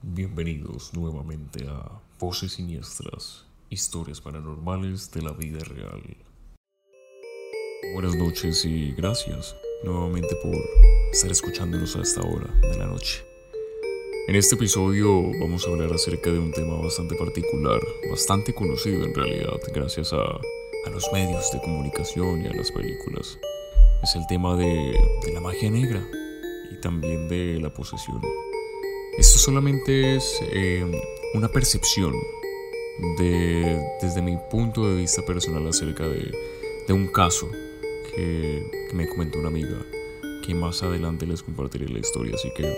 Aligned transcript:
Bienvenidos 0.00 0.94
nuevamente 0.94 1.66
a 1.68 2.00
Voces 2.18 2.52
Siniestras, 2.52 3.44
historias 3.68 4.22
paranormales 4.22 5.10
de 5.10 5.20
la 5.20 5.32
vida 5.32 5.58
real. 5.60 6.02
Buenas 7.92 8.16
noches 8.16 8.64
y 8.64 8.92
gracias 8.92 9.54
nuevamente 9.84 10.34
por 10.42 10.56
estar 11.12 11.30
escuchándonos 11.30 11.96
a 11.96 12.00
esta 12.00 12.22
hora 12.22 12.50
de 12.62 12.78
la 12.78 12.86
noche. 12.86 13.24
En 14.26 14.36
este 14.36 14.54
episodio 14.54 15.22
vamos 15.40 15.66
a 15.66 15.70
hablar 15.70 15.92
acerca 15.92 16.30
de 16.30 16.38
un 16.38 16.52
tema 16.52 16.76
bastante 16.76 17.14
particular, 17.16 17.80
bastante 18.10 18.54
conocido 18.54 19.04
en 19.04 19.14
realidad, 19.14 19.58
gracias 19.74 20.12
a, 20.14 20.38
a 20.86 20.90
los 20.90 21.10
medios 21.12 21.50
de 21.52 21.60
comunicación 21.60 22.42
y 22.42 22.46
a 22.46 22.52
las 22.52 22.70
películas. 22.72 23.38
Es 24.02 24.14
el 24.14 24.26
tema 24.26 24.56
de, 24.56 24.98
de 25.24 25.32
la 25.32 25.40
magia 25.40 25.70
negra 25.70 26.06
y 26.70 26.80
también 26.80 27.28
de 27.28 27.58
la 27.60 27.72
posesión. 27.72 28.20
Esto 29.16 29.38
solamente 29.38 30.16
es 30.16 30.40
eh, 30.52 30.84
una 31.34 31.48
percepción 31.48 32.14
de, 33.18 33.80
desde 34.00 34.22
mi 34.22 34.36
punto 34.50 34.88
de 34.88 34.96
vista 34.96 35.22
personal 35.24 35.66
acerca 35.66 36.04
de, 36.04 36.32
de 36.86 36.92
un 36.92 37.08
caso 37.08 37.48
que, 38.14 38.64
que 38.88 38.94
me 38.94 39.08
comentó 39.08 39.38
una 39.38 39.48
amiga, 39.48 39.84
que 40.46 40.54
más 40.54 40.82
adelante 40.82 41.26
les 41.26 41.42
compartiré 41.42 41.88
la 41.88 41.98
historia, 41.98 42.34
así 42.34 42.50
que 42.54 42.72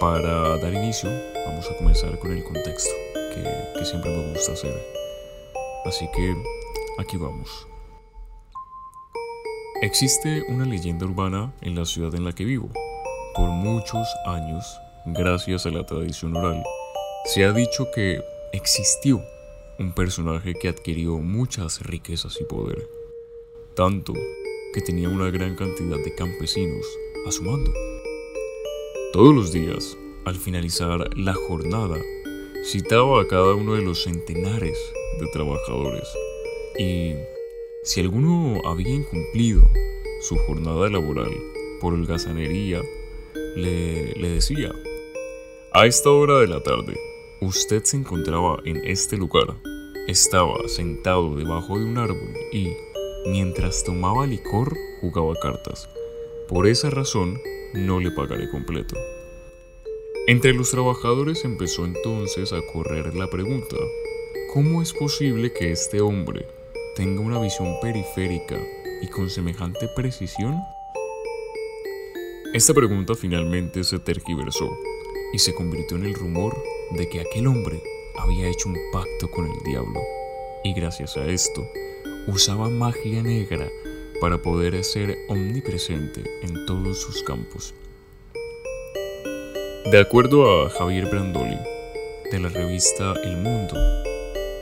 para 0.00 0.56
dar 0.56 0.72
inicio, 0.72 1.10
vamos 1.46 1.70
a 1.70 1.76
comenzar 1.76 2.18
con 2.18 2.32
el 2.32 2.42
contexto, 2.42 2.90
que, 3.34 3.84
siempre 3.84 4.10
me 4.10 4.32
gusta 4.32 4.52
hacer. 4.52 4.74
Así 5.84 6.08
que 6.16 6.34
aquí 7.00 7.16
vamos. 7.16 7.66
Existe 9.82 10.42
una 10.48 10.66
leyenda 10.66 11.06
urbana 11.06 11.54
en 11.62 11.74
la 11.74 11.86
ciudad 11.86 12.14
en 12.14 12.24
la 12.24 12.32
que 12.32 12.44
vivo. 12.44 12.70
Por 13.34 13.48
muchos 13.48 14.06
años, 14.26 14.78
gracias 15.06 15.64
a 15.66 15.70
la 15.70 15.86
tradición 15.86 16.36
oral, 16.36 16.62
se 17.24 17.44
ha 17.44 17.52
dicho 17.52 17.86
que 17.94 18.20
existió 18.52 19.22
un 19.78 19.92
personaje 19.92 20.54
que 20.54 20.68
adquirió 20.68 21.16
muchas 21.18 21.80
riquezas 21.80 22.38
y 22.40 22.44
poder, 22.44 22.86
tanto 23.74 24.12
que 24.74 24.82
tenía 24.82 25.08
una 25.08 25.30
gran 25.30 25.56
cantidad 25.56 25.96
de 25.96 26.14
campesinos 26.14 26.86
a 27.26 27.32
su 27.32 27.42
mando. 27.42 27.72
Todos 29.12 29.34
los 29.34 29.52
días, 29.52 29.96
al 30.26 30.36
finalizar 30.36 31.16
la 31.16 31.32
jornada, 31.32 31.96
citaba 32.64 33.22
a 33.22 33.26
cada 33.26 33.54
uno 33.54 33.74
de 33.74 33.82
los 33.82 34.02
centenares 34.02 34.78
de 35.18 35.26
trabajadores 35.28 36.06
y 36.80 37.14
si 37.82 38.00
alguno 38.00 38.58
había 38.64 38.94
incumplido 38.94 39.62
su 40.22 40.38
jornada 40.38 40.88
laboral 40.88 41.30
por 41.78 41.92
holgazanería, 41.92 42.80
le, 43.54 44.14
le 44.14 44.30
decía, 44.30 44.72
a 45.72 45.84
esta 45.84 46.10
hora 46.10 46.40
de 46.40 46.46
la 46.46 46.62
tarde, 46.62 46.98
usted 47.42 47.84
se 47.84 47.98
encontraba 47.98 48.60
en 48.64 48.78
este 48.86 49.18
lugar, 49.18 49.58
estaba 50.08 50.56
sentado 50.68 51.36
debajo 51.36 51.78
de 51.78 51.84
un 51.84 51.98
árbol 51.98 52.34
y, 52.50 52.72
mientras 53.26 53.84
tomaba 53.84 54.26
licor, 54.26 54.74
jugaba 55.02 55.34
cartas. 55.42 55.86
Por 56.48 56.66
esa 56.66 56.88
razón, 56.88 57.38
no 57.74 58.00
le 58.00 58.10
pagaré 58.10 58.48
completo. 58.48 58.96
Entre 60.26 60.54
los 60.54 60.70
trabajadores 60.70 61.44
empezó 61.44 61.84
entonces 61.84 62.54
a 62.54 62.62
correr 62.72 63.14
la 63.14 63.28
pregunta, 63.28 63.76
¿cómo 64.54 64.80
es 64.80 64.94
posible 64.94 65.52
que 65.52 65.72
este 65.72 66.00
hombre 66.00 66.46
tenga 66.94 67.20
una 67.20 67.38
visión 67.38 67.76
periférica 67.80 68.56
y 69.00 69.08
con 69.08 69.30
semejante 69.30 69.88
precisión? 69.94 70.60
Esta 72.52 72.74
pregunta 72.74 73.14
finalmente 73.14 73.84
se 73.84 73.98
tergiversó 73.98 74.76
y 75.32 75.38
se 75.38 75.54
convirtió 75.54 75.96
en 75.96 76.06
el 76.06 76.14
rumor 76.14 76.60
de 76.90 77.08
que 77.08 77.20
aquel 77.20 77.46
hombre 77.46 77.80
había 78.18 78.48
hecho 78.48 78.68
un 78.68 78.76
pacto 78.92 79.30
con 79.30 79.46
el 79.46 79.62
diablo 79.64 80.00
y 80.64 80.74
gracias 80.74 81.16
a 81.16 81.26
esto 81.26 81.66
usaba 82.26 82.68
magia 82.68 83.22
negra 83.22 83.68
para 84.20 84.42
poder 84.42 84.82
ser 84.84 85.16
omnipresente 85.28 86.22
en 86.42 86.66
todos 86.66 87.00
sus 87.00 87.22
campos. 87.22 87.74
De 89.90 89.98
acuerdo 89.98 90.66
a 90.66 90.70
Javier 90.70 91.06
Brandoli, 91.06 91.58
de 92.30 92.38
la 92.38 92.48
revista 92.48 93.14
El 93.24 93.38
Mundo, 93.38 93.76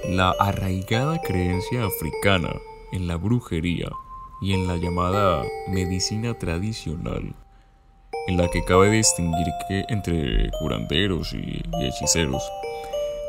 la 0.08 0.30
arraigada 0.30 1.20
creencia 1.20 1.84
africana 1.84 2.50
en 2.92 3.06
la 3.06 3.16
brujería 3.16 3.91
y 4.41 4.54
en 4.54 4.66
la 4.66 4.78
llamada 4.78 5.44
medicina 5.69 6.32
tradicional, 6.38 7.34
en 8.26 8.36
la 8.38 8.48
que 8.48 8.64
cabe 8.64 8.91
distinguir 8.91 9.46
que 9.69 9.84
entre 9.91 10.50
curanderos 10.60 11.34
y, 11.34 11.62
hechiceros, 11.82 12.42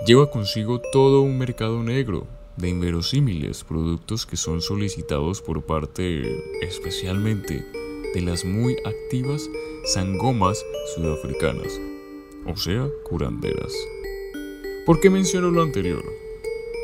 lleva 0.07 0.31
consigo 0.31 0.79
todo 0.93 1.21
un 1.21 1.37
mercado 1.37 1.83
negro 1.83 2.27
de 2.55 2.69
inverosímiles 2.69 3.65
productos 3.65 4.25
que 4.25 4.37
son 4.37 4.61
solicitados 4.61 5.41
por 5.41 5.65
parte 5.65 6.23
especialmente 6.61 7.65
de 8.13 8.21
las 8.21 8.45
muy 8.45 8.77
activas 8.85 9.49
sangomas 9.83 10.65
sudafricanas, 10.95 11.77
o 12.47 12.55
sea, 12.55 12.87
curanderas. 13.03 13.73
¿Por 14.85 15.01
qué 15.01 15.09
menciono 15.09 15.51
lo 15.51 15.61
anterior? 15.61 16.28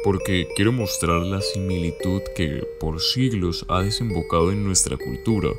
Porque 0.06 0.48
quiero 0.56 0.72
mostrar 0.72 1.24
la 1.24 1.42
similitud 1.42 2.22
que 2.36 2.64
por 2.80 3.02
siglos 3.02 3.66
ha 3.70 3.82
desembocado 3.82 4.52
en 4.52 4.64
nuestra 4.64 4.98
cultura 4.98 5.50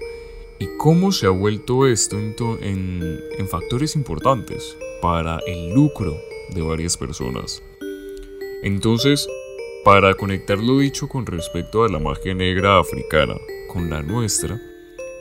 y 0.60 0.68
cómo 0.78 1.10
se 1.10 1.26
ha 1.26 1.30
vuelto 1.30 1.88
esto 1.88 2.16
en, 2.16 3.20
en 3.38 3.48
factores 3.48 3.96
importantes 3.96 4.76
para 5.02 5.40
el 5.48 5.74
lucro 5.74 6.16
de 6.54 6.62
varias 6.62 6.96
personas. 6.96 7.60
Entonces, 8.62 9.28
para 9.84 10.14
conectar 10.14 10.58
lo 10.58 10.78
dicho 10.78 11.08
con 11.08 11.26
respecto 11.26 11.82
a 11.82 11.88
la 11.88 11.98
magia 11.98 12.32
negra 12.32 12.78
africana 12.78 13.34
con 13.72 13.90
la 13.90 14.00
nuestra, 14.02 14.62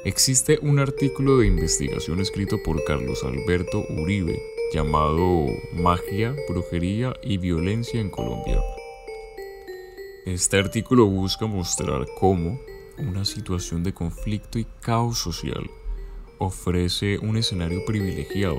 existe 0.03 0.59
un 0.61 0.77
artículo 0.77 1.39
de 1.39 1.47
investigación 1.47 2.19
escrito 2.19 2.61
por 2.63 2.83
Carlos 2.83 3.23
Alberto 3.23 3.85
Uribe 3.89 4.39
llamado 4.71 5.47
Magia, 5.73 6.35
Brujería 6.47 7.15
y 7.23 7.39
Violencia 7.39 7.99
en 7.99 8.11
Colombia. 8.11 8.61
Este 10.25 10.57
artículo 10.57 11.05
busca 11.05 11.45
mostrar 11.45 12.07
cómo 12.19 12.59
una 12.97 13.25
situación 13.25 13.83
de 13.83 13.93
conflicto 13.93 14.57
y 14.57 14.65
caos 14.81 15.19
social 15.19 15.69
ofrece 16.39 17.19
un 17.19 17.37
escenario 17.37 17.85
privilegiado 17.85 18.57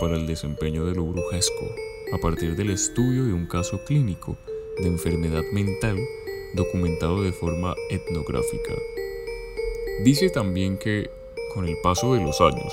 para 0.00 0.14
el 0.14 0.28
desempeño 0.28 0.86
de 0.86 0.94
lo 0.94 1.04
brujesco 1.06 1.66
a 2.12 2.18
partir 2.18 2.54
del 2.54 2.70
estudio 2.70 3.24
de 3.24 3.32
un 3.32 3.46
caso 3.46 3.80
clínico 3.84 4.38
de 4.80 4.86
enfermedad 4.86 5.42
mental 5.52 5.98
documentado 6.54 7.20
de 7.24 7.32
forma 7.32 7.74
etnográfica. 7.90 8.74
Dice 10.04 10.30
también 10.30 10.78
que, 10.78 11.10
con 11.52 11.66
el 11.66 11.76
paso 11.82 12.14
de 12.14 12.22
los 12.22 12.40
años, 12.40 12.72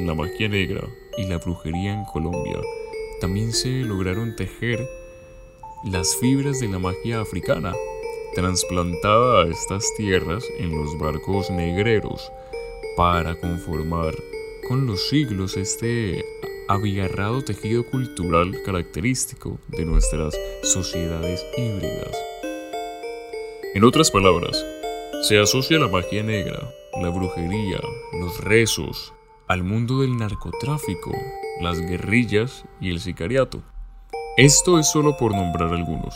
la 0.00 0.14
magia 0.14 0.48
negra 0.48 0.82
y 1.16 1.26
la 1.26 1.38
brujería 1.38 1.92
en 1.92 2.04
Colombia 2.06 2.60
también 3.20 3.52
se 3.52 3.68
lograron 3.84 4.34
tejer 4.34 4.84
las 5.84 6.16
fibras 6.16 6.58
de 6.60 6.68
la 6.68 6.78
magia 6.78 7.20
africana, 7.20 7.72
trasplantada 8.34 9.42
a 9.42 9.46
estas 9.46 9.84
tierras 9.96 10.44
en 10.58 10.76
los 10.76 10.98
barcos 10.98 11.50
negreros, 11.50 12.32
para 12.96 13.38
conformar 13.38 14.14
con 14.66 14.86
los 14.86 15.08
siglos 15.08 15.56
este 15.56 16.24
abigarrado 16.68 17.42
tejido 17.42 17.86
cultural 17.86 18.60
característico 18.64 19.58
de 19.68 19.84
nuestras 19.84 20.38
sociedades 20.62 21.46
híbridas. 21.56 22.16
En 23.74 23.84
otras 23.84 24.10
palabras, 24.10 24.64
se 25.22 25.38
asocia 25.38 25.78
la 25.78 25.88
magia 25.88 26.22
negra, 26.22 26.70
la 27.00 27.08
brujería, 27.10 27.80
los 28.20 28.40
rezos, 28.42 29.14
al 29.46 29.62
mundo 29.62 30.00
del 30.00 30.16
narcotráfico, 30.16 31.12
las 31.60 31.80
guerrillas 31.80 32.64
y 32.80 32.90
el 32.90 33.00
sicariato. 33.00 33.62
Esto 34.38 34.78
es 34.78 34.88
solo 34.88 35.16
por 35.16 35.32
nombrar 35.34 35.74
algunos. 35.74 36.14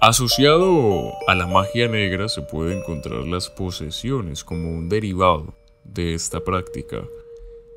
Asociado 0.00 1.12
a 1.28 1.34
la 1.34 1.46
magia 1.46 1.88
negra 1.88 2.26
se 2.30 2.40
puede 2.40 2.74
encontrar 2.74 3.26
las 3.26 3.50
posesiones 3.50 4.42
como 4.42 4.70
un 4.70 4.88
derivado 4.88 5.52
de 5.84 6.14
esta 6.14 6.42
práctica 6.42 7.06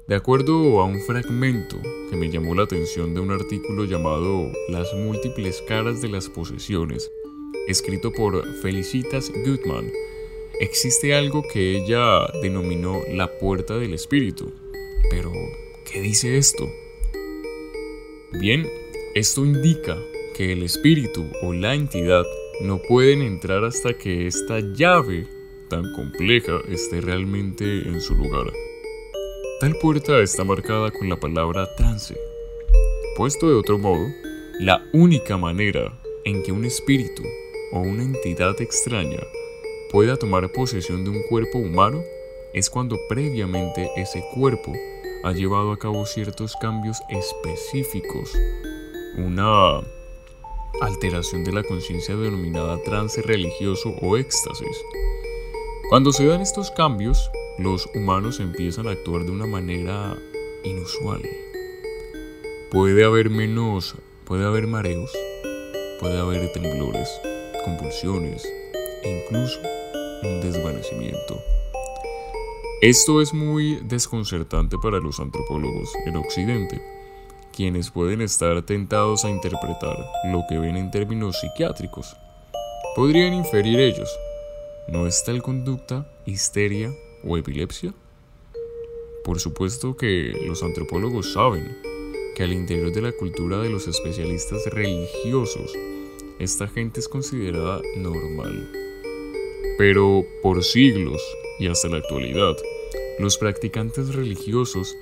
de 0.07 0.15
acuerdo 0.15 0.79
a 0.79 0.85
un 0.85 1.01
fragmento 1.01 1.81
que 2.09 2.15
me 2.15 2.29
llamó 2.31 2.55
la 2.55 2.63
atención 2.63 3.13
de 3.13 3.19
un 3.19 3.31
artículo 3.31 3.83
llamado 3.83 4.49
Las 4.69 4.93
múltiples 4.93 5.61
caras 5.67 6.01
de 6.01 6.07
las 6.07 6.29
posesiones, 6.29 7.11
escrito 7.67 8.13
por 8.13 8.41
Felicitas 8.61 9.29
Goodman, 9.45 9.91
existe 10.61 11.13
algo 11.13 11.43
que 11.43 11.75
ella 11.75 12.25
denominó 12.41 13.01
la 13.11 13.37
puerta 13.37 13.77
del 13.77 13.93
espíritu. 13.93 14.53
Pero, 15.09 15.29
¿qué 15.91 15.99
dice 15.99 16.37
esto? 16.37 16.69
Bien, 18.39 18.65
esto 19.15 19.43
indica 19.43 19.97
que 20.35 20.53
el 20.53 20.63
espíritu 20.63 21.25
o 21.41 21.53
la 21.53 21.73
entidad 21.73 22.23
no 22.61 22.81
pueden 22.81 23.21
entrar 23.21 23.63
hasta 23.63 23.97
que 23.97 24.27
esta 24.27 24.59
llave 24.59 25.27
tan 25.69 25.93
compleja 25.93 26.59
esté 26.67 27.01
realmente 27.01 27.87
en 27.87 28.01
su 28.01 28.15
lugar. 28.15 28.51
Tal 29.59 29.75
puerta 29.77 30.19
está 30.21 30.43
marcada 30.43 30.91
con 30.91 31.09
la 31.09 31.19
palabra 31.19 31.67
trance. 31.75 32.15
Puesto 33.15 33.49
de 33.49 33.55
otro 33.55 33.77
modo, 33.77 34.07
la 34.59 34.85
única 34.93 35.37
manera 35.37 35.99
en 36.25 36.43
que 36.43 36.51
un 36.51 36.65
espíritu 36.65 37.23
o 37.71 37.79
una 37.79 38.03
entidad 38.03 38.59
extraña 38.61 39.19
pueda 39.91 40.17
tomar 40.17 40.51
posesión 40.51 41.03
de 41.03 41.09
un 41.09 41.23
cuerpo 41.23 41.57
humano 41.57 42.03
es 42.53 42.69
cuando 42.69 42.97
previamente 43.07 43.89
ese 43.95 44.23
cuerpo 44.33 44.73
ha 45.23 45.31
llevado 45.33 45.71
a 45.71 45.77
cabo 45.77 46.05
ciertos 46.05 46.55
cambios 46.61 46.97
específicos, 47.09 48.31
una 49.17 49.81
alteración 50.81 51.43
de 51.43 51.51
la 51.51 51.63
conciencia 51.63 52.15
denominada 52.15 52.81
trance 52.83 53.21
religioso 53.21 53.95
o 54.01 54.17
éxtasis. 54.17 54.77
Cuando 55.89 56.11
se 56.11 56.25
dan 56.25 56.41
estos 56.41 56.71
cambios, 56.71 57.29
los 57.57 57.89
humanos 57.95 58.39
empiezan 58.39 58.87
a 58.87 58.91
actuar 58.91 59.25
de 59.25 59.31
una 59.31 59.45
manera 59.45 60.17
inusual. 60.63 61.21
Puede 62.71 63.03
haber 63.03 63.29
menos, 63.29 63.95
puede 64.25 64.45
haber 64.45 64.67
mareos, 64.67 65.11
puede 65.99 66.19
haber 66.19 66.51
temblores, 66.51 67.09
convulsiones 67.65 68.47
e 69.03 69.23
incluso 69.23 69.59
un 70.23 70.41
desvanecimiento. 70.41 71.39
Esto 72.81 73.21
es 73.21 73.33
muy 73.33 73.81
desconcertante 73.83 74.77
para 74.81 74.99
los 74.99 75.19
antropólogos 75.19 75.91
en 76.05 76.15
Occidente, 76.15 76.81
quienes 77.59 77.91
pueden 77.91 78.21
estar 78.21 78.61
tentados 78.61 79.25
a 79.25 79.29
interpretar 79.29 79.97
lo 80.31 80.45
que 80.47 80.57
ven 80.57 80.77
en 80.77 80.91
términos 80.91 81.41
psiquiátricos. 81.41 82.15
Podrían 82.95 83.33
inferir 83.33 83.81
ellos, 83.81 84.09
¿no 84.87 85.05
es 85.05 85.25
tal 85.25 85.41
conducta 85.41 86.09
histeria 86.25 86.89
o 87.21 87.37
epilepsia? 87.37 87.93
Por 89.25 89.41
supuesto 89.41 89.97
que 89.97 90.31
los 90.47 90.63
antropólogos 90.63 91.33
saben 91.33 91.77
que 92.33 92.43
al 92.43 92.53
interior 92.53 92.93
de 92.93 93.01
la 93.01 93.11
cultura 93.11 93.57
de 93.57 93.69
los 93.69 93.89
especialistas 93.89 94.65
religiosos, 94.67 95.73
esta 96.39 96.65
gente 96.69 97.01
es 97.01 97.09
considerada 97.09 97.81
normal. 97.97 98.71
Pero 99.77 100.23
por 100.41 100.63
siglos 100.63 101.21
y 101.59 101.67
hasta 101.67 101.89
la 101.89 101.97
actualidad, 101.97 102.55
los 103.19 103.37
practicantes 103.37 104.15
religiosos 104.15 104.95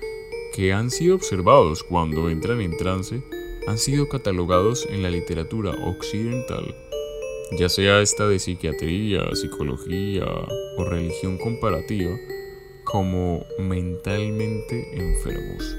que 0.54 0.74
han 0.74 0.90
sido 0.92 1.16
observados 1.16 1.84
cuando 1.84 2.30
entran 2.30 2.62
en 2.62 2.76
trance 2.78 3.22
han 3.68 3.78
sido 3.78 4.08
catalogados 4.08 4.88
en 4.90 5.04
la 5.04 5.10
literatura 5.10 5.72
occidental, 5.86 6.76
ya 7.58 7.70
sea 7.70 8.02
esta 8.02 8.28
de 8.28 8.40
psiquiatría, 8.40 9.36
psicología 9.36 10.26
o 10.78 10.84
religión 10.86 11.38
comparativa, 11.38 12.16
como 12.86 13.46
mentalmente 13.60 14.88
enfermos. 14.94 15.76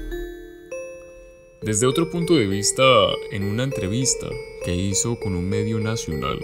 Desde 1.61 1.87
otro 1.87 2.09
punto 2.09 2.35
de 2.35 2.47
vista, 2.47 2.83
en 3.31 3.43
una 3.43 3.63
entrevista 3.63 4.27
que 4.63 4.75
hizo 4.75 5.19
con 5.19 5.35
un 5.35 5.49
medio 5.49 5.79
nacional, 5.79 6.39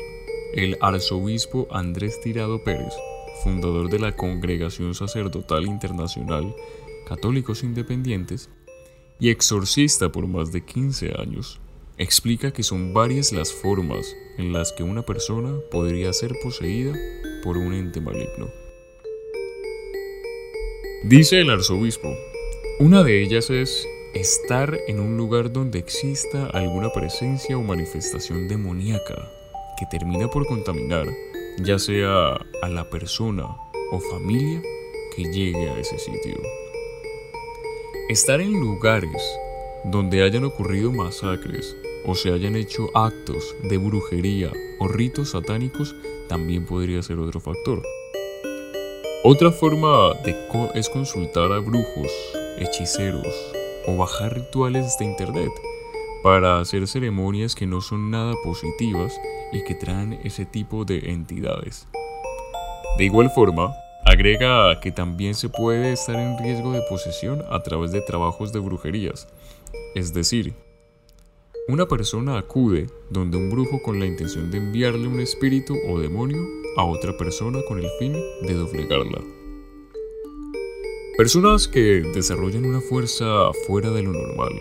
el 0.53 0.77
arzobispo 0.81 1.67
Andrés 1.69 2.19
Tirado 2.21 2.63
Pérez 2.63 2.93
fundador 3.43 3.89
de 3.89 3.99
la 3.99 4.15
Congregación 4.15 4.95
Sacerdotal 4.95 5.65
Internacional 5.65 6.55
Católicos 7.07 7.63
Independientes 7.63 8.49
y 9.19 9.29
exorcista 9.29 10.11
por 10.11 10.27
más 10.27 10.51
de 10.51 10.65
15 10.65 11.13
años, 11.19 11.59
explica 11.97 12.51
que 12.51 12.63
son 12.63 12.93
varias 12.93 13.31
las 13.31 13.53
formas 13.53 14.15
en 14.37 14.51
las 14.51 14.73
que 14.73 14.83
una 14.83 15.03
persona 15.03 15.53
podría 15.71 16.11
ser 16.13 16.33
poseída 16.43 16.93
por 17.43 17.57
un 17.57 17.73
ente 17.73 18.01
maligno. 18.01 18.49
Dice 21.05 21.39
el 21.39 21.49
arzobispo, 21.49 22.13
una 22.79 23.03
de 23.03 23.23
ellas 23.23 23.49
es 23.49 23.87
estar 24.13 24.77
en 24.87 24.99
un 24.99 25.17
lugar 25.17 25.53
donde 25.53 25.79
exista 25.79 26.47
alguna 26.47 26.91
presencia 26.91 27.57
o 27.57 27.61
manifestación 27.61 28.47
demoníaca 28.47 29.31
que 29.77 29.85
termina 29.91 30.29
por 30.29 30.45
contaminar 30.47 31.07
ya 31.59 31.79
sea 31.79 32.37
a 32.61 32.69
la 32.69 32.89
persona 32.89 33.45
o 33.91 33.99
familia 33.99 34.61
que 35.15 35.23
llegue 35.23 35.69
a 35.69 35.79
ese 35.79 35.97
sitio. 35.97 36.41
Estar 38.07 38.39
en 38.39 38.59
lugares 38.59 39.39
donde 39.83 40.21
hayan 40.21 40.43
ocurrido 40.43 40.91
masacres 40.91 41.75
o 42.05 42.13
se 42.13 42.31
hayan 42.31 42.55
hecho 42.55 42.91
actos 42.93 43.55
de 43.63 43.79
brujería 43.79 44.51
o 44.77 44.87
ritos 44.87 45.31
satánicos 45.31 45.95
también 46.29 46.67
podría 46.67 47.01
ser 47.01 47.17
otro 47.17 47.39
factor. 47.39 47.81
Otra 49.23 49.51
forma 49.51 50.13
de 50.23 50.35
es 50.75 50.87
consultar 50.87 51.51
a 51.51 51.57
brujos, 51.57 52.11
hechiceros 52.59 53.35
o 53.87 53.97
bajar 53.97 54.35
rituales 54.35 54.95
de 54.99 55.05
internet 55.05 55.51
para 56.21 56.59
hacer 56.59 56.87
ceremonias 56.87 57.55
que 57.55 57.65
no 57.65 57.81
son 57.81 58.11
nada 58.11 58.35
positivas 58.43 59.19
y 59.51 59.63
que 59.63 59.73
traen 59.73 60.19
ese 60.23 60.45
tipo 60.45 60.85
de 60.85 61.09
entidades. 61.09 61.87
De 62.99 63.05
igual 63.05 63.31
forma, 63.31 63.73
agrega 64.15 64.79
que 64.79 64.91
también 64.91 65.35
se 65.35 65.49
puede 65.49 65.91
estar 65.91 66.15
en 66.15 66.37
riesgo 66.37 66.71
de 66.71 66.81
posesión 66.89 67.43
a 67.49 67.61
través 67.63 67.91
de 67.91 68.01
trabajos 68.01 68.53
de 68.53 68.59
brujerías, 68.59 69.27
es 69.93 70.13
decir, 70.13 70.53
una 71.67 71.85
persona 71.85 72.37
acude 72.37 72.87
donde 73.09 73.37
un 73.37 73.49
brujo 73.49 73.81
con 73.81 73.99
la 73.99 74.05
intención 74.05 74.51
de 74.51 74.57
enviarle 74.57 75.07
un 75.07 75.19
espíritu 75.19 75.75
o 75.89 75.99
demonio 75.99 76.41
a 76.77 76.85
otra 76.85 77.17
persona 77.17 77.59
con 77.67 77.79
el 77.79 77.89
fin 77.99 78.13
de 78.13 78.53
doblegarla. 78.53 79.21
Personas 81.17 81.67
que 81.67 82.01
desarrollan 82.13 82.65
una 82.65 82.81
fuerza 82.81 83.51
fuera 83.67 83.89
de 83.89 84.03
lo 84.03 84.13
normal, 84.13 84.53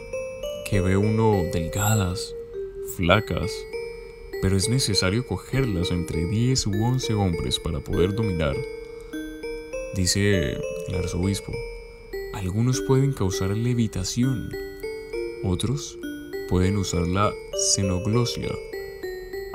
que 0.69 0.81
ve 0.81 0.97
uno 0.97 1.43
delgadas, 1.53 2.35
flacas, 2.97 3.53
pero 4.43 4.57
es 4.57 4.69
necesario 4.69 5.27
cogerlas 5.27 5.91
entre 5.93 6.25
10 6.25 6.67
u 6.67 6.85
11 6.85 7.15
hombres 7.15 7.61
para 7.61 7.81
poder 7.81 8.15
dominar. 8.15 8.57
Dice 9.95 10.59
el 10.89 10.95
arzobispo, 10.97 11.53
algunos 12.33 12.81
pueden 12.81 13.13
causar 13.13 13.51
levitación, 13.51 14.51
otros 15.45 15.97
pueden 16.49 16.79
usar 16.79 17.07
la 17.07 17.33
xenoglosia, 17.75 18.51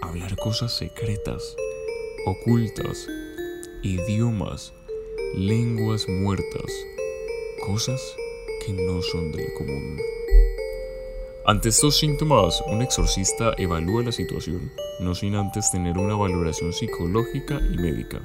hablar 0.01 0.37
cosas 0.37 0.77
secretas, 0.77 1.57
ocultas, 2.25 3.05
idiomas, 3.83 4.73
lenguas 5.35 6.07
muertas, 6.07 6.71
cosas 7.65 8.01
que 8.65 8.71
no 8.71 9.01
son 9.01 9.33
del 9.33 9.53
común. 9.57 9.97
Ante 11.45 11.67
estos 11.67 11.97
síntomas, 11.97 12.63
un 12.67 12.81
exorcista 12.81 13.55
evalúa 13.57 14.03
la 14.03 14.13
situación, 14.13 14.71
no 15.01 15.15
sin 15.15 15.35
antes 15.35 15.69
tener 15.69 15.97
una 15.97 16.15
valoración 16.15 16.71
psicológica 16.71 17.59
y 17.59 17.77
médica. 17.77 18.21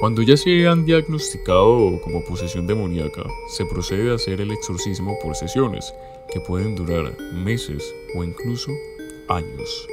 Cuando 0.00 0.22
ya 0.22 0.34
se 0.34 0.66
han 0.66 0.86
diagnosticado 0.86 2.00
como 2.00 2.24
posesión 2.24 2.66
demoníaca, 2.66 3.22
se 3.48 3.66
procede 3.66 4.10
a 4.10 4.14
hacer 4.14 4.40
el 4.40 4.50
exorcismo 4.50 5.18
por 5.22 5.36
sesiones, 5.36 5.92
que 6.32 6.40
pueden 6.40 6.74
durar 6.74 7.14
meses 7.34 7.94
o 8.16 8.24
incluso 8.24 8.70
años. 9.28 9.86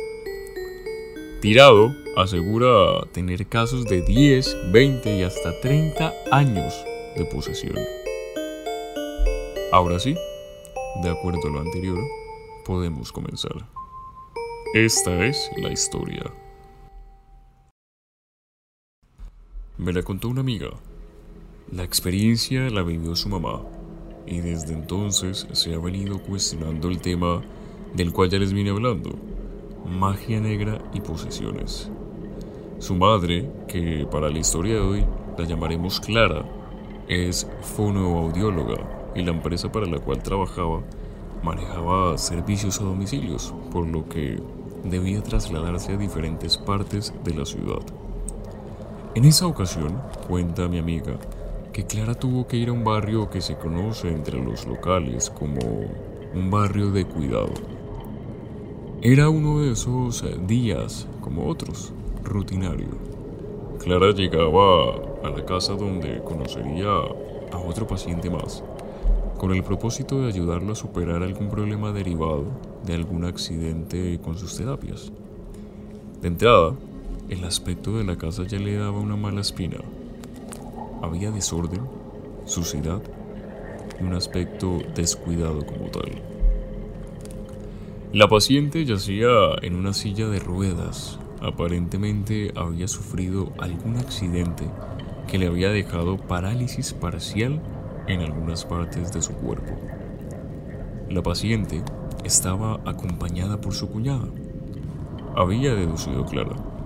Tirado 1.42 1.94
asegura 2.16 3.06
tener 3.12 3.48
casos 3.48 3.84
de 3.84 4.02
10, 4.02 4.72
20 4.72 5.18
y 5.18 5.24
hasta 5.24 5.60
30 5.60 6.14
años 6.32 6.74
de 7.18 7.26
posesión. 7.26 7.76
Ahora 9.74 10.00
sí, 10.00 10.16
de 11.04 11.10
acuerdo 11.10 11.50
a 11.50 11.52
lo 11.52 11.60
anterior, 11.60 12.00
podemos 12.64 13.12
comenzar. 13.12 13.68
Esta 14.74 15.26
es 15.26 15.52
la 15.58 15.70
historia. 15.70 16.47
Me 19.78 19.94
la 19.94 20.02
contó 20.02 20.28
una 20.28 20.42
amiga. 20.42 20.70
La 21.72 21.84
experiencia 21.84 22.68
la 22.72 22.82
vivió 22.82 23.16
su 23.16 23.30
mamá 23.30 23.62
y 24.26 24.40
desde 24.40 24.74
entonces 24.74 25.48
se 25.52 25.76
ha 25.76 25.78
venido 25.78 26.18
cuestionando 26.18 26.90
el 26.90 27.00
tema 27.00 27.44
del 27.94 28.12
cual 28.12 28.32
ya 28.32 28.40
les 28.40 28.54
vine 28.54 28.72
hablando, 28.72 29.12
magia 29.88 30.40
negra 30.40 30.80
y 30.96 31.02
posesiones. 31.02 31.92
Su 32.80 32.96
madre, 32.96 33.52
que 33.68 34.08
para 34.12 34.30
la 34.30 34.40
historia 34.40 34.74
de 34.74 34.82
hoy 34.82 35.06
la 35.38 35.46
llamaremos 35.46 36.00
Clara, 36.00 36.44
es 37.08 37.48
fonoaudióloga 37.62 39.12
y 39.16 39.22
la 39.22 39.32
empresa 39.32 39.72
para 39.72 39.86
la 39.86 40.00
cual 40.00 40.24
trabajaba 40.24 40.82
manejaba 41.44 42.18
servicios 42.18 42.82
a 42.82 42.84
domicilios, 42.84 43.54
por 43.72 43.86
lo 43.86 44.10
que 44.10 44.42
debía 44.84 45.22
trasladarse 45.22 45.92
a 45.92 45.98
diferentes 45.98 46.58
partes 46.58 47.14
de 47.24 47.36
la 47.36 47.46
ciudad. 47.46 48.07
En 49.18 49.26
esa 49.26 49.48
ocasión, 49.48 50.00
cuenta 50.28 50.68
mi 50.68 50.78
amiga, 50.78 51.14
que 51.74 51.88
Clara 51.88 52.14
tuvo 52.14 52.46
que 52.46 52.58
ir 52.58 52.70
a 52.70 52.72
un 52.72 52.84
barrio 52.84 53.32
que 53.32 53.42
se 53.42 53.56
conoce 53.56 54.10
entre 54.10 54.40
los 54.40 54.68
locales 54.68 55.32
como 55.32 55.60
un 56.36 56.52
barrio 56.52 56.92
de 56.92 57.04
cuidado. 57.04 57.50
Era 59.02 59.30
uno 59.30 59.60
de 59.62 59.72
esos 59.72 60.24
días, 60.46 61.08
como 61.20 61.48
otros, 61.48 61.94
rutinario. 62.24 62.90
Clara 63.80 64.12
llegaba 64.12 64.94
a 65.24 65.30
la 65.36 65.44
casa 65.48 65.74
donde 65.74 66.22
conocería 66.24 66.92
a 67.52 67.58
otro 67.58 67.88
paciente 67.88 68.30
más, 68.30 68.64
con 69.40 69.52
el 69.52 69.64
propósito 69.64 70.22
de 70.22 70.28
ayudarlo 70.28 70.74
a 70.74 70.76
superar 70.76 71.24
algún 71.24 71.50
problema 71.50 71.92
derivado 71.92 72.46
de 72.86 72.94
algún 72.94 73.26
accidente 73.26 74.20
con 74.24 74.38
sus 74.38 74.56
terapias. 74.56 75.12
De 76.22 76.28
entrada, 76.28 76.74
el 77.30 77.44
aspecto 77.44 77.98
de 77.98 78.06
la 78.06 78.18
casa 78.18 78.44
ya 78.46 78.58
le 78.58 78.76
daba 78.78 79.00
una 79.00 79.18
mala 79.18 79.42
espina. 79.42 79.78
Había 81.02 81.32
desorden, 81.32 81.82
suciedad 82.46 83.02
y 84.00 84.04
un 84.04 84.14
aspecto 84.14 84.80
descuidado 84.96 85.66
como 85.66 85.88
tal. 85.88 86.22
La 88.14 88.28
paciente 88.28 88.86
yacía 88.86 89.30
en 89.62 89.76
una 89.76 89.94
silla 89.94 90.28
de 90.30 90.40
ruedas. 90.40 91.20
Aparentemente 91.42 92.54
había 92.56 92.88
sufrido 92.88 93.52
algún 93.60 93.98
accidente 93.98 94.64
que 95.28 95.38
le 95.38 95.48
había 95.48 95.70
dejado 95.70 96.18
parálisis 96.18 96.94
parcial 96.94 97.62
en 98.08 98.22
algunas 98.22 98.64
partes 98.64 99.12
de 99.12 99.22
su 99.22 99.34
cuerpo. 99.34 99.78
La 101.10 101.22
paciente 101.22 101.84
estaba 102.24 102.80
acompañada 102.86 103.60
por 103.60 103.74
su 103.74 103.90
cuñada. 103.90 104.30
Había 105.36 105.76
deducido 105.76 106.26
Clara. 106.26 106.77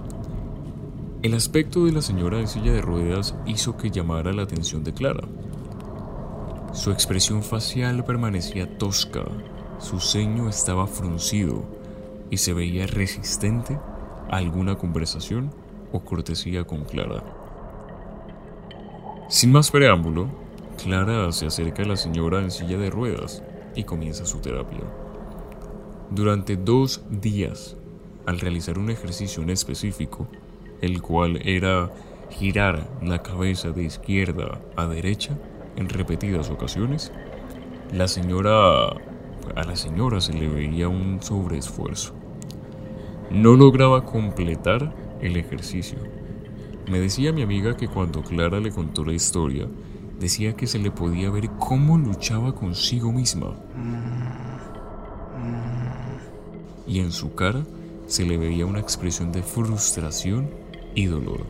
El 1.24 1.36
aspecto 1.36 1.86
de 1.86 1.92
la 1.92 2.02
señora 2.02 2.40
en 2.40 2.48
silla 2.48 2.74
de 2.74 2.82
ruedas 2.82 3.36
hizo 3.46 3.78
que 3.78 3.92
llamara 3.92 4.34
la 4.34 4.42
atención 4.42 4.84
de 4.84 4.92
Clara. 4.92 5.28
Su 6.74 6.90
expresión 6.90 7.44
facial 7.44 8.04
permanecía 8.04 8.80
tosca, 8.80 9.26
su 9.78 10.00
ceño 10.00 10.50
estaba 10.50 10.88
fruncido 10.88 11.64
y 12.32 12.38
se 12.38 12.54
veía 12.54 12.88
resistente 12.88 13.78
a 14.32 14.38
alguna 14.38 14.80
conversación 14.80 15.54
o 15.92 16.00
cortesía 16.00 16.64
con 16.64 16.86
Clara. 16.86 17.24
Sin 19.30 19.52
más 19.52 19.70
preámbulo, 19.70 20.28
Clara 20.84 21.32
se 21.34 21.46
acerca 21.46 21.84
a 21.84 21.86
la 21.86 21.98
señora 21.98 22.40
en 22.40 22.50
silla 22.50 22.80
de 22.80 22.90
ruedas 22.90 23.44
y 23.76 23.84
comienza 23.84 24.26
su 24.26 24.40
terapia. 24.40 24.82
Durante 26.10 26.58
dos 26.58 27.04
días, 27.12 27.78
al 28.26 28.40
realizar 28.40 28.80
un 28.80 28.90
ejercicio 28.90 29.44
en 29.44 29.52
específico, 29.52 30.28
el 30.82 31.02
cual 31.02 31.42
era 31.46 31.90
girar 32.30 32.90
la 33.02 33.22
cabeza 33.22 33.72
de 33.72 33.84
izquierda 33.84 34.60
a 34.76 34.88
derecha 34.88 35.38
en 35.76 35.90
repetidas 35.90 36.50
ocasiones, 36.50 37.12
la 37.94 38.08
señora 38.08 38.90
a 39.56 39.64
la 39.64 39.76
señora 39.76 40.22
se 40.22 40.34
le 40.34 40.48
veía 40.48 40.88
un 40.88 41.22
sobreesfuerzo. 41.22 42.14
No 43.30 43.56
lograba 43.56 44.06
completar 44.06 44.94
el 45.22 45.38
ejercicio. 45.38 45.98
Me 46.90 47.00
decía 47.00 47.32
mi 47.32 47.42
amiga 47.42 47.76
que 47.76 47.88
cuando 47.88 48.22
Clara 48.22 48.60
le 48.60 48.72
contó 48.72 49.04
la 49.04 49.14
historia, 49.14 49.68
decía 50.20 50.56
que 50.56 50.68
se 50.68 50.80
le 50.80 50.92
podía 50.92 51.30
ver 51.30 51.50
cómo 51.52 51.98
luchaba 51.98 52.54
consigo 52.54 53.12
misma. 53.12 53.56
Y 56.88 57.00
en 57.00 57.12
su 57.12 57.34
cara 57.36 57.64
se 58.08 58.26
le 58.26 58.38
veía 58.38 58.66
una 58.66 58.80
expresión 58.80 59.32
de 59.32 59.44
frustración 59.44 60.50
y 60.96 61.06
dolor. 61.06 61.46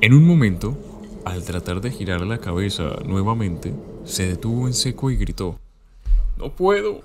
En 0.00 0.14
un 0.14 0.26
momento, 0.26 0.76
al 1.24 1.44
tratar 1.44 1.80
de 1.80 1.90
girar 1.90 2.20
la 2.22 2.38
cabeza 2.38 2.96
nuevamente, 3.04 3.74
se 4.04 4.28
detuvo 4.28 4.66
en 4.66 4.74
seco 4.74 5.10
y 5.10 5.16
gritó. 5.16 5.58
No 6.36 6.50
puedo. 6.50 7.02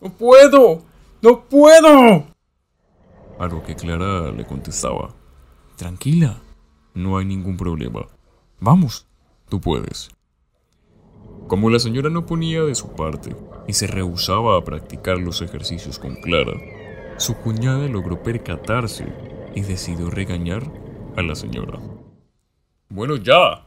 No 0.00 0.10
puedo. 0.10 0.82
No 1.22 1.44
puedo. 1.44 2.26
A 3.38 3.46
lo 3.46 3.62
que 3.64 3.74
Clara 3.74 4.30
le 4.30 4.46
contestaba. 4.46 5.14
Tranquila. 5.76 6.38
No 6.94 7.18
hay 7.18 7.24
ningún 7.24 7.56
problema. 7.56 8.06
Vamos. 8.60 9.06
Tú 9.48 9.60
puedes. 9.60 10.10
Como 11.48 11.70
la 11.70 11.78
señora 11.78 12.10
no 12.10 12.26
ponía 12.26 12.62
de 12.62 12.74
su 12.74 12.92
parte 12.94 13.34
y 13.66 13.72
se 13.72 13.86
rehusaba 13.86 14.58
a 14.58 14.64
practicar 14.64 15.18
los 15.18 15.42
ejercicios 15.42 15.98
con 15.98 16.16
Clara, 16.16 16.54
su 17.18 17.34
cuñada 17.36 17.86
logró 17.86 18.22
percatarse 18.22 19.06
y 19.56 19.62
decidió 19.62 20.10
regañar 20.10 20.70
a 21.16 21.22
la 21.22 21.34
señora. 21.34 21.80
Bueno, 22.90 23.16
ya. 23.16 23.66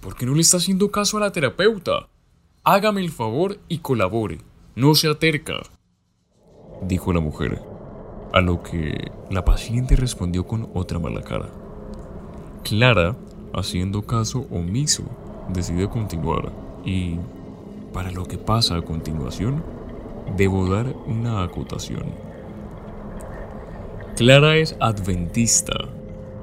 ¿Por 0.00 0.14
qué 0.14 0.26
no 0.26 0.34
le 0.34 0.42
está 0.42 0.58
haciendo 0.58 0.90
caso 0.90 1.16
a 1.16 1.20
la 1.20 1.32
terapeuta? 1.32 2.08
Hágame 2.64 3.00
el 3.00 3.10
favor 3.10 3.58
y 3.66 3.78
colabore. 3.78 4.42
No 4.76 4.94
se 4.94 5.08
aterca. 5.08 5.62
Dijo 6.82 7.14
la 7.14 7.20
mujer, 7.20 7.62
a 8.34 8.40
lo 8.42 8.62
que 8.62 9.10
la 9.30 9.44
paciente 9.44 9.96
respondió 9.96 10.46
con 10.46 10.68
otra 10.74 10.98
mala 10.98 11.22
cara. 11.22 11.48
Clara, 12.62 13.16
haciendo 13.54 14.02
caso 14.02 14.46
omiso, 14.50 15.04
decide 15.48 15.88
continuar 15.88 16.52
y, 16.84 17.16
para 17.94 18.10
lo 18.10 18.26
que 18.26 18.36
pasa 18.36 18.76
a 18.76 18.82
continuación, 18.82 19.64
debo 20.36 20.68
dar 20.68 20.94
una 21.06 21.42
acotación. 21.42 22.29
Clara 24.20 24.58
es 24.58 24.76
adventista. 24.80 25.72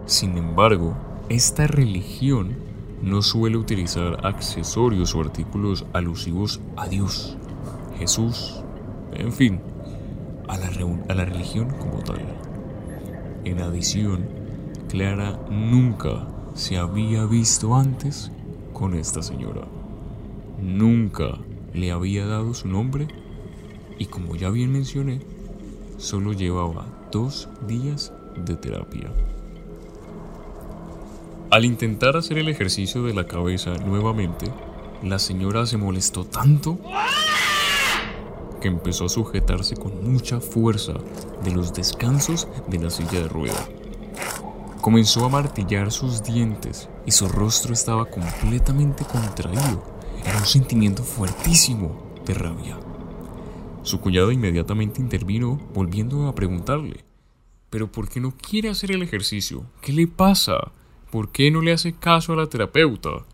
Sin 0.07 0.35
embargo, 0.35 0.97
esta 1.29 1.67
religión 1.67 2.55
no 3.03 3.21
suele 3.21 3.55
utilizar 3.55 4.25
accesorios 4.25 5.13
o 5.13 5.21
artículos 5.21 5.85
alusivos 5.93 6.59
a 6.75 6.87
Dios, 6.87 7.37
Jesús, 7.99 8.63
en 9.13 9.31
fin, 9.31 9.59
a 10.47 10.57
la, 10.57 11.25
religión 11.25 11.67
como 11.77 11.99
tal. 11.99 12.25
En 13.43 13.61
adición, 13.61 14.25
Clara 14.89 15.39
nunca 15.51 16.27
se 16.55 16.79
había 16.79 17.25
visto 17.25 17.75
antes 17.75 18.31
con 18.73 18.95
esta 18.95 19.21
señora. 19.21 19.67
Nunca 20.59 21.37
le 21.75 21.91
había 21.91 22.25
dado 22.25 22.55
su 22.55 22.67
nombre 22.67 23.07
y 23.99 24.07
como 24.07 24.35
ya 24.35 24.49
bien 24.49 24.71
mencioné, 24.71 25.19
solo 25.99 26.33
llevaba 26.33 26.96
dos 27.11 27.49
días 27.67 28.13
de 28.35 28.55
terapia. 28.55 29.11
Al 31.49 31.65
intentar 31.65 32.17
hacer 32.17 32.37
el 32.37 32.49
ejercicio 32.49 33.03
de 33.03 33.13
la 33.13 33.25
cabeza 33.25 33.75
nuevamente, 33.77 34.51
la 35.03 35.17
señora 35.17 35.65
se 35.65 35.77
molestó 35.77 36.25
tanto 36.25 36.77
que 38.59 38.67
empezó 38.67 39.05
a 39.05 39.09
sujetarse 39.09 39.75
con 39.75 40.11
mucha 40.11 40.39
fuerza 40.39 40.93
de 41.43 41.51
los 41.51 41.73
descansos 41.73 42.47
de 42.67 42.79
la 42.79 42.89
silla 42.89 43.21
de 43.21 43.27
rueda. 43.27 43.65
Comenzó 44.81 45.25
a 45.25 45.29
martillar 45.29 45.91
sus 45.91 46.23
dientes 46.23 46.89
y 47.05 47.11
su 47.11 47.27
rostro 47.27 47.73
estaba 47.73 48.05
completamente 48.05 49.05
contraído. 49.05 49.83
Era 50.25 50.37
un 50.37 50.45
sentimiento 50.45 51.03
fuertísimo 51.03 52.15
de 52.25 52.33
rabia. 52.33 52.77
Su 53.87 54.01
cuñada 54.01 54.33
inmediatamente 54.33 54.99
intervino, 54.99 55.61
volviendo 55.73 56.27
a 56.27 56.35
preguntarle, 56.35 57.05
¿pero 57.69 57.89
por 57.89 58.09
qué 58.09 58.19
no 58.19 58.33
quiere 58.35 58.67
hacer 58.67 58.91
el 58.91 59.01
ejercicio? 59.01 59.63
¿Qué 59.79 59.93
le 59.93 60.07
pasa? 60.07 60.73
¿Por 61.09 61.31
qué 61.31 61.51
no 61.51 61.61
le 61.61 61.71
hace 61.71 61.93
caso 61.93 62.33
a 62.33 62.35
la 62.35 62.47
terapeuta? 62.47 63.25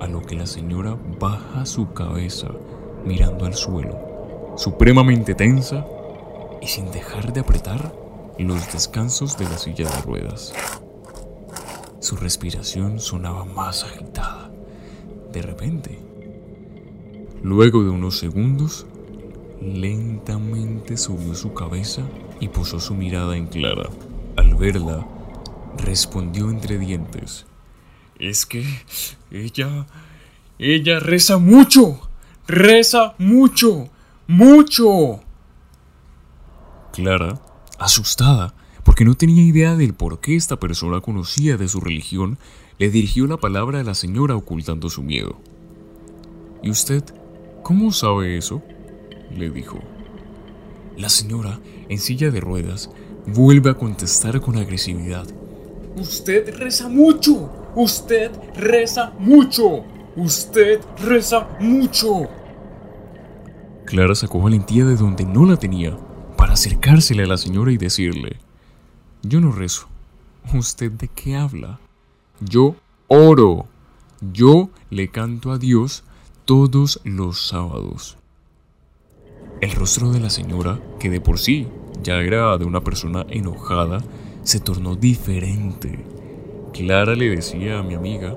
A 0.00 0.06
lo 0.06 0.22
que 0.22 0.34
la 0.34 0.46
señora 0.46 0.98
baja 1.20 1.66
su 1.66 1.92
cabeza 1.92 2.52
mirando 3.04 3.44
al 3.44 3.52
suelo, 3.52 4.54
supremamente 4.56 5.34
tensa 5.34 5.86
y 6.62 6.68
sin 6.68 6.90
dejar 6.90 7.34
de 7.34 7.40
apretar 7.40 7.94
los 8.38 8.72
descansos 8.72 9.36
de 9.36 9.44
la 9.44 9.58
silla 9.58 9.90
de 9.90 10.00
ruedas. 10.00 10.54
Su 12.00 12.16
respiración 12.16 12.98
sonaba 12.98 13.44
más 13.44 13.84
agitada. 13.84 14.50
De 15.30 15.42
repente, 15.42 15.98
luego 17.42 17.84
de 17.84 17.90
unos 17.90 18.18
segundos, 18.18 18.86
lentamente 19.62 20.96
subió 20.96 21.34
su 21.34 21.54
cabeza 21.54 22.02
y 22.40 22.48
puso 22.48 22.80
su 22.80 22.94
mirada 22.94 23.36
en 23.36 23.46
Clara. 23.46 23.88
Al 24.36 24.54
verla, 24.54 25.06
respondió 25.78 26.50
entre 26.50 26.78
dientes. 26.78 27.46
Es 28.18 28.46
que 28.46 28.64
ella... 29.30 29.86
ella 30.58 31.00
reza 31.00 31.38
mucho. 31.38 32.08
Reza 32.46 33.14
mucho. 33.18 33.88
Mucho. 34.26 35.20
Clara, 36.92 37.40
asustada, 37.78 38.54
porque 38.84 39.04
no 39.04 39.14
tenía 39.14 39.42
idea 39.42 39.76
del 39.76 39.94
por 39.94 40.20
qué 40.20 40.36
esta 40.36 40.56
persona 40.56 41.00
conocía 41.00 41.56
de 41.56 41.68
su 41.68 41.80
religión, 41.80 42.38
le 42.78 42.90
dirigió 42.90 43.26
la 43.26 43.38
palabra 43.38 43.80
a 43.80 43.84
la 43.84 43.94
señora 43.94 44.36
ocultando 44.36 44.90
su 44.90 45.02
miedo. 45.02 45.40
¿Y 46.62 46.70
usted 46.70 47.02
cómo 47.62 47.92
sabe 47.92 48.36
eso? 48.36 48.62
Le 49.36 49.50
dijo. 49.50 49.78
La 50.96 51.08
señora, 51.08 51.58
en 51.88 51.98
silla 51.98 52.30
de 52.30 52.40
ruedas, 52.40 52.90
vuelve 53.26 53.70
a 53.70 53.74
contestar 53.74 54.40
con 54.40 54.56
agresividad. 54.56 55.26
Usted 55.96 56.56
reza 56.56 56.88
mucho. 56.88 57.50
Usted 57.74 58.30
reza 58.54 59.12
mucho. 59.18 59.84
Usted 60.16 60.80
reza 61.04 61.48
mucho. 61.60 62.28
Clara 63.86 64.14
sacó 64.14 64.40
valentía 64.40 64.84
de 64.84 64.96
donde 64.96 65.24
no 65.24 65.44
la 65.44 65.56
tenía 65.56 65.96
para 66.36 66.54
acercársele 66.54 67.24
a 67.24 67.26
la 67.26 67.36
señora 67.36 67.72
y 67.72 67.76
decirle, 67.76 68.36
yo 69.22 69.40
no 69.40 69.52
rezo. 69.52 69.88
¿Usted 70.54 70.90
de 70.92 71.08
qué 71.08 71.36
habla? 71.36 71.78
Yo 72.40 72.74
oro. 73.06 73.66
Yo 74.32 74.70
le 74.90 75.08
canto 75.08 75.52
a 75.52 75.58
Dios 75.58 76.04
todos 76.44 77.00
los 77.04 77.46
sábados. 77.48 78.18
El 79.62 79.70
rostro 79.70 80.10
de 80.10 80.18
la 80.18 80.28
señora, 80.28 80.80
que 80.98 81.08
de 81.08 81.20
por 81.20 81.38
sí 81.38 81.68
ya 82.02 82.16
era 82.16 82.58
de 82.58 82.64
una 82.64 82.80
persona 82.80 83.24
enojada, 83.28 84.02
se 84.42 84.58
tornó 84.58 84.96
diferente. 84.96 86.04
Clara 86.72 87.14
le 87.14 87.30
decía 87.30 87.78
a 87.78 87.84
mi 87.84 87.94
amiga 87.94 88.34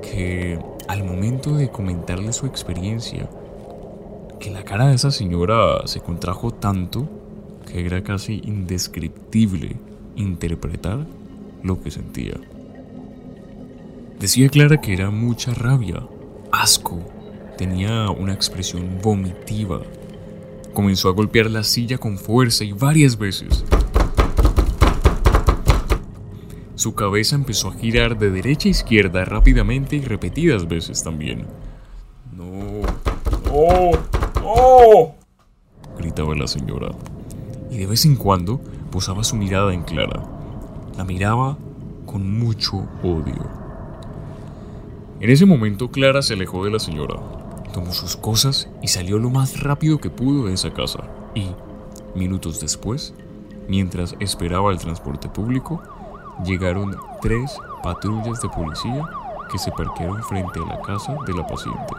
que 0.00 0.60
al 0.86 1.02
momento 1.02 1.56
de 1.56 1.70
comentarle 1.70 2.32
su 2.32 2.46
experiencia, 2.46 3.28
que 4.38 4.52
la 4.52 4.62
cara 4.62 4.86
de 4.86 4.94
esa 4.94 5.10
señora 5.10 5.88
se 5.88 5.98
contrajo 5.98 6.52
tanto 6.52 7.08
que 7.66 7.84
era 7.84 8.04
casi 8.04 8.40
indescriptible 8.44 9.74
interpretar 10.14 11.04
lo 11.64 11.82
que 11.82 11.90
sentía. 11.90 12.34
Decía 14.20 14.48
Clara 14.50 14.80
que 14.80 14.92
era 14.92 15.10
mucha 15.10 15.52
rabia, 15.52 16.06
asco, 16.52 17.00
tenía 17.58 18.08
una 18.10 18.34
expresión 18.34 19.00
vomitiva. 19.02 19.80
Comenzó 20.74 21.08
a 21.08 21.12
golpear 21.12 21.50
la 21.50 21.62
silla 21.62 21.98
con 21.98 22.18
fuerza 22.18 22.64
y 22.64 22.72
varias 22.72 23.16
veces. 23.16 23.64
Su 26.74 26.94
cabeza 26.96 27.36
empezó 27.36 27.68
a 27.68 27.74
girar 27.74 28.18
de 28.18 28.30
derecha 28.30 28.68
a 28.68 28.72
izquierda 28.72 29.24
rápidamente 29.24 29.94
y 29.96 30.00
repetidas 30.00 30.66
veces 30.66 31.04
también. 31.04 31.46
No, 32.32 32.82
no, 33.46 33.90
no, 34.42 35.14
gritaba 35.96 36.34
la 36.34 36.48
señora. 36.48 36.90
Y 37.70 37.78
de 37.78 37.86
vez 37.86 38.04
en 38.04 38.16
cuando 38.16 38.60
posaba 38.90 39.22
su 39.22 39.36
mirada 39.36 39.72
en 39.72 39.82
Clara. 39.82 40.24
La 40.98 41.04
miraba 41.04 41.56
con 42.04 42.38
mucho 42.38 42.88
odio. 43.02 43.48
En 45.20 45.30
ese 45.30 45.46
momento 45.46 45.90
Clara 45.90 46.20
se 46.20 46.34
alejó 46.34 46.64
de 46.64 46.72
la 46.72 46.80
señora, 46.80 47.14
tomó 47.74 47.92
sus 47.92 48.16
cosas 48.16 48.68
y 48.82 48.88
salió 48.88 49.18
lo 49.18 49.30
más 49.30 49.60
rápido 49.60 49.98
que 49.98 50.08
pudo 50.08 50.46
de 50.46 50.54
esa 50.54 50.72
casa. 50.72 51.00
Y, 51.34 51.48
minutos 52.14 52.60
después, 52.60 53.14
mientras 53.68 54.14
esperaba 54.20 54.70
el 54.70 54.78
transporte 54.78 55.28
público, 55.28 55.82
llegaron 56.44 56.96
tres 57.20 57.58
patrullas 57.82 58.40
de 58.40 58.48
policía 58.48 59.10
que 59.50 59.58
se 59.58 59.72
parquearon 59.72 60.22
frente 60.22 60.60
a 60.60 60.66
la 60.66 60.80
casa 60.82 61.16
de 61.26 61.34
la 61.34 61.44
paciente. 61.46 61.94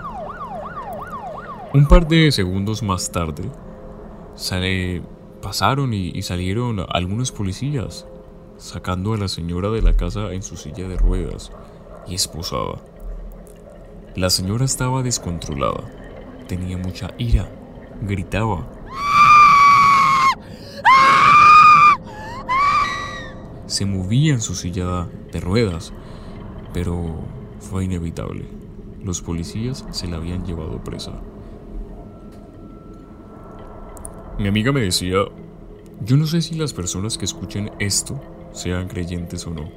Un 1.73 1.85
par 1.87 2.07
de 2.07 2.31
segundos 2.31 2.81
más 2.81 3.11
tarde, 3.11 3.43
sale, 4.35 5.03
pasaron 5.41 5.93
y, 5.93 6.21
salieron 6.21 6.85
algunos 6.87 7.33
policías, 7.33 8.07
sacando 8.55 9.13
a 9.13 9.17
la 9.17 9.27
señora 9.27 9.69
de 9.71 9.81
la 9.81 9.97
casa 9.97 10.31
en 10.31 10.41
su 10.41 10.55
silla 10.55 10.87
de 10.87 10.95
ruedas 10.95 11.51
y 12.07 12.15
esposada. 12.15 12.94
La 14.15 14.29
señora 14.29 14.65
estaba 14.65 15.03
descontrolada, 15.03 15.83
tenía 16.47 16.77
mucha 16.77 17.13
ira, 17.17 17.49
gritaba 18.01 18.65
se 23.75 23.85
movía 23.85 24.33
en 24.33 24.39
su 24.39 24.55
silla 24.55 25.09
de 25.33 25.41
ruedas, 25.41 25.91
pero 26.73 27.15
fue 27.59 27.83
inevitable. 27.83 28.45
Los 29.03 29.21
policías 29.21 29.85
se 29.91 30.07
la 30.07 30.15
habían 30.15 30.45
llevado 30.45 30.81
presa. 30.81 31.11
Mi 34.39 34.47
amiga 34.47 34.71
me 34.71 34.79
decía, 34.79 35.17
yo 36.01 36.17
no 36.17 36.25
sé 36.25 36.41
si 36.41 36.55
las 36.55 36.73
personas 36.73 37.17
que 37.17 37.25
escuchen 37.25 37.71
esto 37.79 38.19
sean 38.53 38.87
creyentes 38.87 39.45
o 39.45 39.51
no. 39.51 39.69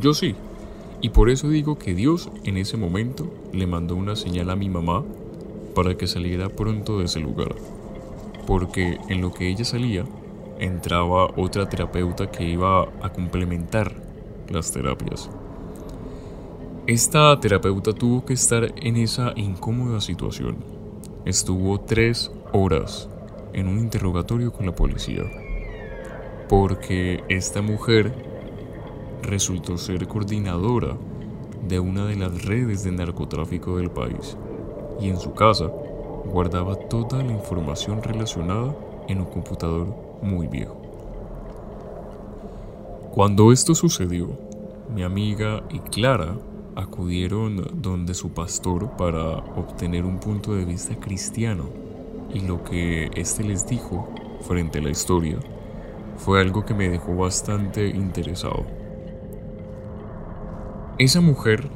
Yo 0.00 0.12
sí, 0.12 0.34
y 1.00 1.10
por 1.10 1.30
eso 1.30 1.48
digo 1.48 1.78
que 1.78 1.94
Dios 1.94 2.30
en 2.44 2.56
ese 2.56 2.76
momento 2.76 3.32
le 3.52 3.66
mandó 3.66 3.96
una 3.96 4.16
señal 4.16 4.50
a 4.50 4.56
mi 4.56 4.68
mamá 4.68 5.04
para 5.74 5.96
que 5.96 6.06
saliera 6.06 6.48
pronto 6.48 6.98
de 6.98 7.06
ese 7.06 7.20
lugar. 7.20 7.54
Porque 8.46 8.98
en 9.08 9.20
lo 9.20 9.32
que 9.32 9.48
ella 9.48 9.64
salía, 9.64 10.04
entraba 10.58 11.30
otra 11.36 11.68
terapeuta 11.68 12.30
que 12.30 12.44
iba 12.44 12.82
a 13.02 13.12
complementar 13.12 13.94
las 14.50 14.72
terapias. 14.72 15.30
Esta 16.86 17.38
terapeuta 17.40 17.94
tuvo 17.94 18.24
que 18.24 18.34
estar 18.34 18.72
en 18.76 18.96
esa 18.96 19.32
incómoda 19.36 20.00
situación. 20.00 20.58
Estuvo 21.24 21.80
tres 21.80 22.30
horas 22.52 23.08
en 23.52 23.68
un 23.68 23.78
interrogatorio 23.78 24.52
con 24.52 24.66
la 24.66 24.74
policía. 24.74 25.22
Porque 26.48 27.22
esta 27.28 27.62
mujer 27.62 28.29
resultó 29.22 29.78
ser 29.78 30.06
coordinadora 30.08 30.96
de 31.66 31.80
una 31.80 32.06
de 32.06 32.16
las 32.16 32.44
redes 32.44 32.84
de 32.84 32.92
narcotráfico 32.92 33.76
del 33.76 33.90
país. 33.90 34.36
Y 35.00 35.08
en 35.08 35.18
su 35.18 35.32
casa 35.32 35.70
guardaba 36.24 36.76
toda 36.76 37.22
la 37.22 37.32
información 37.32 38.02
relacionada 38.02 38.74
en 39.08 39.20
un 39.20 39.26
computador 39.26 39.88
muy 40.22 40.46
viejo. 40.46 40.80
Cuando 43.12 43.52
esto 43.52 43.74
sucedió, 43.74 44.28
mi 44.94 45.02
amiga 45.02 45.62
y 45.70 45.80
Clara 45.80 46.36
acudieron 46.76 47.82
donde 47.82 48.14
su 48.14 48.30
pastor 48.30 48.90
para 48.96 49.38
obtener 49.56 50.04
un 50.04 50.18
punto 50.18 50.54
de 50.54 50.64
vista 50.64 50.94
cristiano 50.94 51.64
y 52.32 52.40
lo 52.40 52.62
que 52.62 53.10
éste 53.14 53.42
les 53.42 53.66
dijo 53.66 54.08
frente 54.42 54.78
a 54.78 54.82
la 54.82 54.90
historia 54.90 55.38
fue 56.16 56.40
algo 56.40 56.64
que 56.64 56.74
me 56.74 56.88
dejó 56.88 57.16
bastante 57.16 57.88
interesado. 57.88 58.79
Esa 61.00 61.22
mujer 61.22 61.66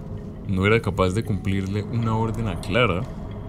no 0.49 0.67
era 0.67 0.83
capaz 0.83 1.15
de 1.15 1.25
cumplirle 1.25 1.83
una 1.83 2.15
orden 2.15 2.47
a 2.47 2.61
Clara 2.61 3.01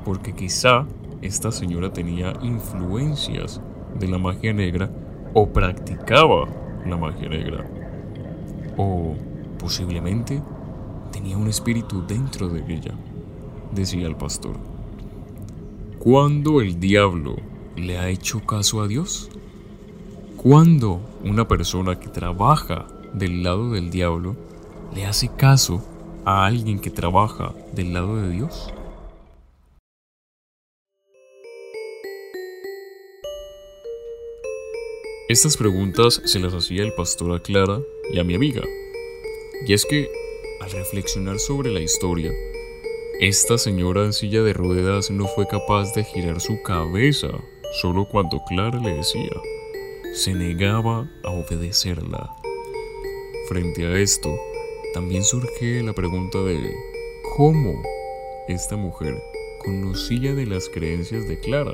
porque 0.05 0.33
quizá 0.33 0.85
esta 1.21 1.51
señora 1.51 1.91
tenía 1.91 2.31
influencias 2.41 3.59
de 3.99 4.07
la 4.07 4.17
magia 4.17 4.53
negra 4.53 4.89
o 5.33 5.49
practicaba 5.49 6.47
la 6.85 6.95
magia 6.95 7.27
negra. 7.27 7.65
O 8.77 9.15
posiblemente 9.59 10.41
tenía 11.11 11.35
un 11.35 11.49
espíritu 11.49 12.07
dentro 12.07 12.47
de 12.47 12.63
ella, 12.73 12.93
decía 13.73 14.07
el 14.07 14.15
pastor. 14.15 14.55
¿Cuándo 15.99 16.61
el 16.61 16.79
diablo 16.79 17.35
le 17.75 17.97
ha 17.97 18.07
hecho 18.07 18.45
caso 18.45 18.81
a 18.81 18.87
Dios? 18.87 19.29
¿Cuándo 20.37 21.01
una 21.25 21.49
persona 21.49 21.99
que 21.99 22.07
trabaja 22.07 22.87
del 23.13 23.43
lado 23.43 23.71
del 23.71 23.91
diablo 23.91 24.37
le 24.93 25.05
hace 25.05 25.29
caso 25.29 25.83
a 26.25 26.45
alguien 26.45 26.79
que 26.79 26.89
trabaja 26.89 27.53
del 27.73 27.93
lado 27.93 28.17
de 28.17 28.29
Dios? 28.29 28.73
Estas 35.27 35.57
preguntas 35.57 36.21
se 36.25 36.39
las 36.39 36.53
hacía 36.53 36.83
el 36.83 36.93
pastor 36.93 37.35
a 37.35 37.41
Clara 37.41 37.79
y 38.11 38.19
a 38.19 38.23
mi 38.23 38.35
amiga. 38.35 38.61
Y 39.67 39.73
es 39.73 39.83
que, 39.85 40.07
al 40.61 40.69
reflexionar 40.69 41.39
sobre 41.39 41.71
la 41.71 41.79
historia, 41.79 42.31
esta 43.19 43.57
señora 43.57 44.05
en 44.05 44.13
silla 44.13 44.43
de 44.43 44.53
ruedas 44.53 45.09
no 45.09 45.27
fue 45.27 45.47
capaz 45.47 45.93
de 45.93 46.03
girar 46.03 46.41
su 46.41 46.61
cabeza 46.61 47.29
solo 47.81 48.07
cuando 48.07 48.43
Clara 48.47 48.79
le 48.79 48.93
decía. 48.97 49.31
Se 50.13 50.33
negaba 50.33 51.09
a 51.23 51.31
obedecerla. 51.31 52.29
Frente 53.47 53.85
a 53.85 53.97
esto, 53.97 54.29
también 54.95 55.25
surge 55.25 55.83
la 55.83 55.91
pregunta 55.91 56.41
de 56.41 56.73
cómo 57.35 57.83
esta 58.47 58.77
mujer 58.77 59.21
conocía 59.59 60.33
de 60.33 60.45
las 60.45 60.69
creencias 60.69 61.27
de 61.27 61.37
Clara. 61.37 61.73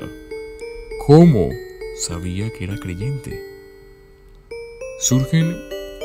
¿Cómo 1.06 1.50
sabía 1.94 2.50
que 2.50 2.64
era 2.64 2.76
creyente. 2.78 3.40
Surgen 4.98 5.56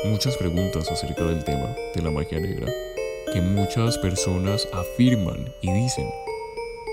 muchas 0.04 0.36
preguntas 0.36 0.92
acerca 0.92 1.24
del 1.24 1.42
tema 1.42 1.74
de 1.92 2.02
la 2.02 2.12
magia 2.12 2.38
negra 2.38 2.72
que 3.32 3.40
muchas 3.40 3.98
personas 3.98 4.68
afirman 4.72 5.52
y 5.60 5.72
dicen 5.72 6.08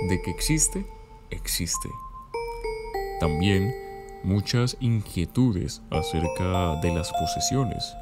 de 0.09 0.19
que 0.23 0.31
existe, 0.31 0.87
existe. 1.29 1.87
También 3.19 3.75
muchas 4.23 4.75
inquietudes 4.79 5.83
acerca 5.91 6.77
de 6.81 6.95
las 6.95 7.11
posesiones. 7.11 7.93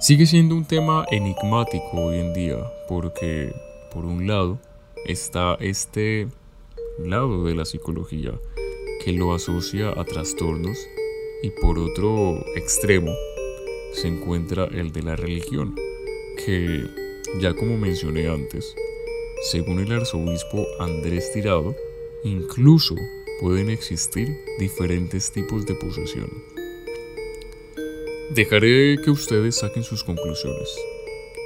Sigue 0.00 0.26
siendo 0.26 0.54
un 0.54 0.64
tema 0.64 1.04
enigmático 1.10 1.90
hoy 1.94 2.20
en 2.20 2.32
día 2.32 2.56
porque, 2.88 3.52
por 3.90 4.04
un 4.04 4.28
lado, 4.28 4.60
está 5.04 5.56
este 5.58 6.28
lado 7.00 7.44
de 7.44 7.56
la 7.56 7.64
psicología 7.64 8.32
que 9.04 9.12
lo 9.12 9.34
asocia 9.34 9.90
a 9.90 10.04
trastornos 10.04 10.78
y 11.42 11.50
por 11.50 11.80
otro 11.80 12.38
extremo 12.54 13.12
se 13.92 14.06
encuentra 14.06 14.66
el 14.66 14.92
de 14.92 15.02
la 15.02 15.16
religión, 15.16 15.74
que 16.46 16.84
ya 17.40 17.54
como 17.54 17.76
mencioné 17.76 18.28
antes, 18.28 18.76
según 19.50 19.80
el 19.80 19.90
arzobispo 19.90 20.64
Andrés 20.78 21.32
Tirado, 21.32 21.74
incluso 22.22 22.94
pueden 23.40 23.68
existir 23.68 24.28
diferentes 24.60 25.32
tipos 25.32 25.66
de 25.66 25.74
posesión. 25.74 26.30
Dejaré 28.30 28.98
que 29.02 29.10
ustedes 29.10 29.56
saquen 29.56 29.82
sus 29.82 30.04
conclusiones. 30.04 30.68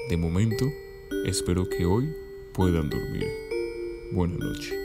De 0.08 0.16
momento, 0.16 0.66
espero 1.24 1.68
que 1.68 1.86
hoy 1.86 2.12
puedan 2.52 2.90
dormir. 2.90 3.28
Buenas 4.10 4.38
noches. 4.38 4.81